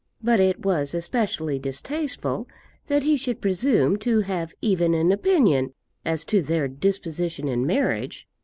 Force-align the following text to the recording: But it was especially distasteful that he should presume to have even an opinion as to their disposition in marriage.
But 0.23 0.39
it 0.39 0.65
was 0.65 0.95
especially 0.95 1.59
distasteful 1.59 2.47
that 2.87 3.03
he 3.03 3.15
should 3.15 3.39
presume 3.39 3.97
to 3.97 4.21
have 4.21 4.55
even 4.59 4.95
an 4.95 5.11
opinion 5.11 5.75
as 6.03 6.25
to 6.25 6.41
their 6.41 6.67
disposition 6.67 7.47
in 7.47 7.67
marriage. 7.67 8.27